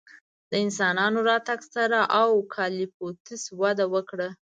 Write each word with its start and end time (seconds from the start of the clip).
د 0.49 0.51
انسانانو 0.65 1.19
راتګ 1.29 1.59
سره 1.75 1.97
اوکالیپتوس 2.23 3.43
وده 3.61 3.85
وکړه. 3.93 4.27